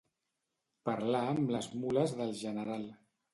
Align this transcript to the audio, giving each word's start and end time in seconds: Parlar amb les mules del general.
Parlar 0.89 1.21
amb 1.33 1.53
les 1.57 1.67
mules 1.83 2.17
del 2.23 2.35
general. 2.41 2.89